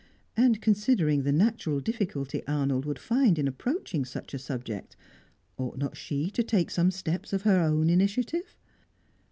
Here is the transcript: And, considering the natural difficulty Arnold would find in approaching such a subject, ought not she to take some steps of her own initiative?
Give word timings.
And, 0.35 0.63
considering 0.63 1.21
the 1.21 1.31
natural 1.31 1.79
difficulty 1.79 2.41
Arnold 2.47 2.85
would 2.87 2.97
find 2.97 3.37
in 3.37 3.47
approaching 3.47 4.03
such 4.03 4.33
a 4.33 4.39
subject, 4.39 4.95
ought 5.57 5.77
not 5.77 5.95
she 5.95 6.31
to 6.31 6.41
take 6.41 6.71
some 6.71 6.89
steps 6.89 7.33
of 7.33 7.43
her 7.43 7.59
own 7.59 7.87
initiative? 7.87 8.57